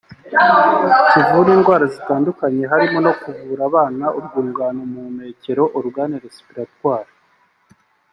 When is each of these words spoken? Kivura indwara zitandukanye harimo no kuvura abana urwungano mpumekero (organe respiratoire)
Kivura 1.09 1.49
indwara 1.57 1.85
zitandukanye 1.93 2.63
harimo 2.71 2.97
no 3.05 3.13
kuvura 3.21 3.61
abana 3.69 4.05
urwungano 4.17 4.81
mpumekero 4.91 5.63
(organe 5.79 6.15
respiratoire) 6.25 7.11